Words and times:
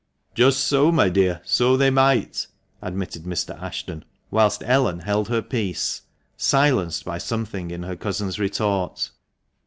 "Just 0.33 0.61
so 0.63 0.91
my 0.91 1.09
dear, 1.09 1.41
so 1.45 1.77
they 1.77 1.91
might," 1.91 2.47
admitted 2.81 3.21
Mr. 3.23 3.55
Ashton, 3.61 4.03
whilst 4.31 4.63
Ellen 4.65 5.01
held 5.01 5.29
her 5.29 5.43
peace, 5.43 6.01
silenced 6.35 7.05
by 7.05 7.19
something 7.19 7.69
in 7.69 7.83
her 7.83 7.95
cousin's 7.95 8.39
retort. 8.39 9.11